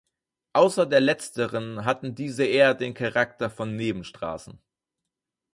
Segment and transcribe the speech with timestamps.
[0.53, 4.59] Außer der letzteren hatten diese eher den Charakter von Nebenstraßen.